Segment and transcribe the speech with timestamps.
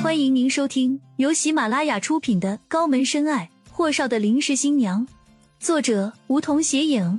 [0.00, 5.04] 欢迎您收听由喜马拉雅出品的《高门深爱：霍少的临时新娘》，
[5.58, 7.18] 作者梧桐斜影，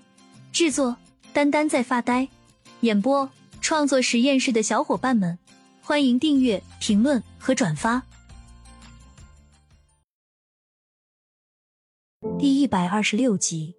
[0.54, 0.96] 制作
[1.34, 2.29] 丹丹在发呆，
[2.79, 3.29] 演播
[3.60, 5.38] 创作实验室的小伙伴们，
[5.81, 8.01] 欢迎订阅、评论和转发。
[12.39, 13.75] 第一百二十六集，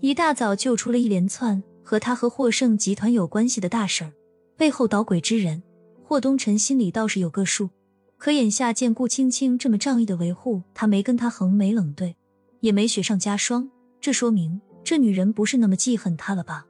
[0.00, 4.12] 一大早就出了一连串和他和霍盛集团有关系的大事儿，
[4.56, 5.64] 背后捣鬼之人。
[6.12, 7.70] 霍东辰心里倒是有个数，
[8.18, 12.14] 可眼下见顾青青这么仗义的维护他，没跟他横眉冷对，
[12.60, 16.66] 也没雪上加霜，这说明这女人不是那么记恨他了吧？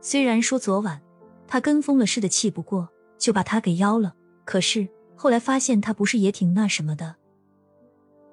[0.00, 1.02] 虽然说昨晚
[1.46, 2.88] 他跟疯了似的，气不过
[3.18, 4.14] 就把他给邀了，
[4.46, 7.16] 可是后来发现他不是也挺那什么的。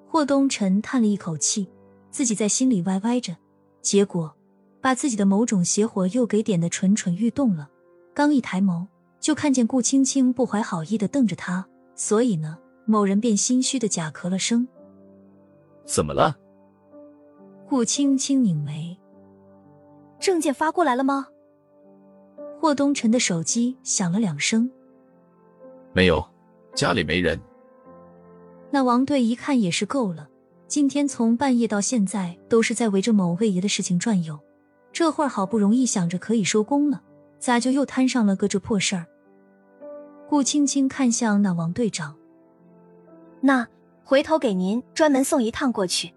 [0.06, 1.68] 霍东辰叹了一口气，
[2.10, 3.36] 自己在心里歪歪着，
[3.82, 4.34] 结果
[4.80, 7.68] 把自己的某种邪火又给点的蠢蠢欲动了，
[8.14, 8.86] 刚一抬眸。
[9.20, 14.66] 就看见顾青青不怀好意的瞪着他，所以呢，某人便心虚的假咳了声。
[15.84, 16.36] 怎么了？
[17.68, 18.98] 顾青青拧眉，
[20.18, 21.28] 证件发过来了吗？
[22.58, 24.70] 霍东辰的手机响了两声，
[25.92, 26.24] 没有，
[26.74, 27.40] 家里没人。
[28.70, 30.28] 那王队一看也是够了，
[30.66, 34.38] 今天从半夜到现在都是在围着某位爷的事情转悠，
[34.92, 37.02] 这会儿好不容易想着可以收工了，
[37.38, 39.06] 咋就又摊上了个这破事儿？
[40.30, 42.14] 顾青青看向那王队长，
[43.40, 43.66] 那
[44.04, 46.14] 回头给您专门送一趟过去。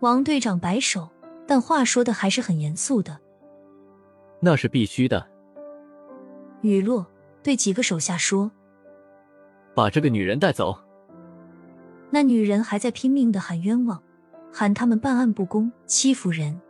[0.00, 1.08] 王队长摆手，
[1.46, 3.16] 但话说的还是很严肃的。
[4.40, 5.24] 那是必须的。
[6.62, 7.06] 雨落
[7.40, 8.50] 对几个手下说
[9.76, 10.76] ：“把这个女人带走。”
[12.10, 14.02] 那女人还在拼命的喊冤枉，
[14.52, 16.60] 喊他们办案不公，欺负人。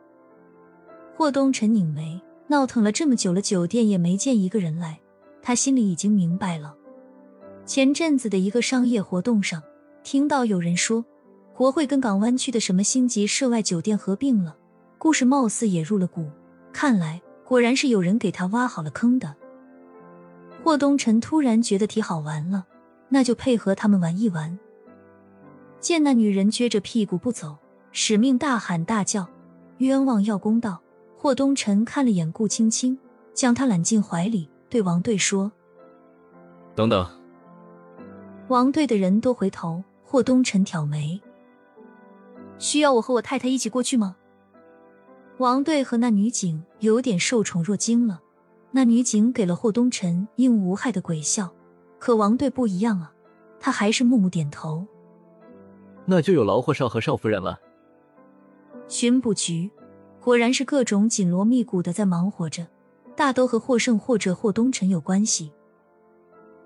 [1.17, 5.01] 霍东辰拧眉，闹腾了这么久了，酒店也没见一个人来。
[5.49, 6.77] 他心里已经明白了，
[7.65, 9.63] 前阵子的一个商业活动上，
[10.03, 11.03] 听到有人说
[11.55, 14.55] 国会跟港湾区的什么星级涉外酒店合并了，
[14.99, 16.28] 故事貌似也入了股。
[16.71, 19.34] 看来果然是有人给他挖好了坑的。
[20.62, 22.67] 霍东辰突然觉得挺好玩了，
[23.09, 24.59] 那就配合他们玩一玩。
[25.81, 27.56] 见那女人撅着屁股不走，
[27.91, 29.27] 使命大喊大叫，
[29.78, 30.78] 冤枉要公道。
[31.17, 32.99] 霍东辰看了眼顾青青，
[33.33, 34.51] 将她揽进怀里。
[34.69, 35.51] 对王队说
[36.75, 37.06] ：“等等。”
[38.49, 39.83] 王队的人都回头。
[40.11, 41.21] 霍东辰挑眉
[42.59, 44.17] ：“需要我和我太太一起过去吗？”
[45.37, 48.23] 王队和那女警有点受宠若惊了。
[48.71, 51.53] 那女警给了霍东辰应无害的鬼笑，
[51.99, 53.12] 可王队不一样啊，
[53.61, 54.87] 他还是木木点头。
[56.07, 57.61] 那就有劳霍少和少夫人了。
[58.89, 59.71] 巡捕局
[60.21, 62.67] 果然是各种紧锣密鼓的在忙活着。
[63.19, 65.51] 大都和霍胜或者霍东辰有关系。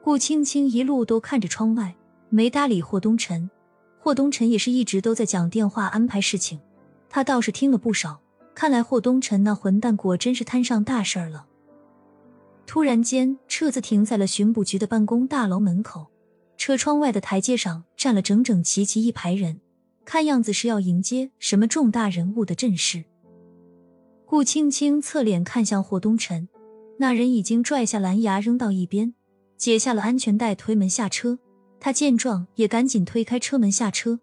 [0.04, 1.96] 顾青青一路都看着窗外，
[2.28, 3.50] 没搭理霍东辰。
[3.98, 6.60] 霍东辰也是一直都在讲电话安排事情，
[7.08, 8.20] 他倒是听了不少。
[8.54, 11.46] 看来霍东辰那混蛋果真是摊上大事儿了。
[12.66, 16.08] 突然间，车子停在了巡捕局的办公大楼门口，
[16.58, 19.62] 车窗外的台阶上站了整整齐齐一排人，
[20.04, 23.04] 看样子是要迎接什么重大人物的阵势。
[24.32, 26.48] 顾青青侧脸看向霍东辰，
[26.96, 29.12] 那人已经拽下蓝牙扔到一边，
[29.58, 31.38] 解下了安全带，推门下车。
[31.78, 34.20] 他见状也赶紧推开车门下车。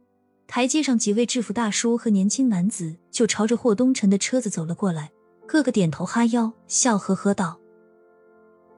[0.47, 5.11] 台阶上几位制服大叔和年轻男子就朝着霍东辰的车子走了过来，
[5.45, 7.59] 个个点头哈腰，笑呵呵道：“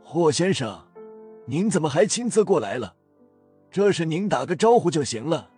[0.04, 0.86] 霍先生，
[1.46, 2.94] 您怎么还亲自过来了？
[3.72, 5.50] 这是您打个招呼就行了。”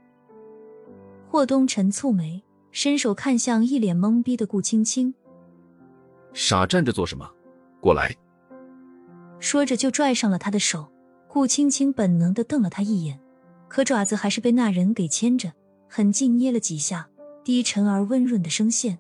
[1.27, 5.15] 霍东辰蹙眉，伸手看向一脸懵逼的顾青青。
[6.33, 7.29] 傻站着做什么？
[7.79, 8.15] 过来！
[9.39, 10.89] 说着就拽上了他的手。
[11.27, 13.19] 顾青青本能的瞪了他一眼，
[13.67, 15.51] 可爪子还是被那人给牵着，
[15.89, 17.09] 狠劲捏了几下，
[17.43, 18.99] 低沉而温润的声线：“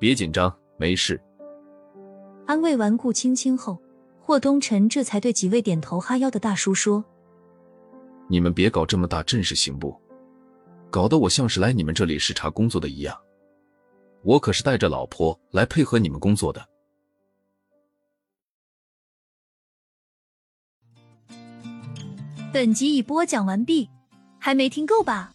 [0.00, 1.20] 别紧张，没事。”
[2.48, 3.78] 安慰完顾青青后，
[4.22, 7.04] 霍东辰这才对几位点头哈腰的大叔说
[8.26, 9.94] ：“你们别搞这么大阵势，行不？
[10.90, 13.14] 搞得我像是来你们这里视察工作的一样。”
[14.22, 16.68] 我可是带着老婆来配合你们工作的。
[22.52, 23.88] 本集已播讲完毕，
[24.38, 25.34] 还没听够吧？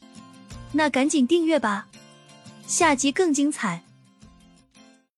[0.72, 1.88] 那赶紧订阅吧，
[2.68, 3.84] 下集更精彩。